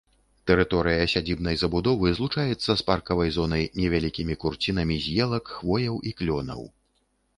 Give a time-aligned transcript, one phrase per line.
[0.51, 6.67] Тэрыторыя сядзібнай забудовы злучаецца з паркавай зонай невялікімі курцінамі з елак, хвояў і клёнаў.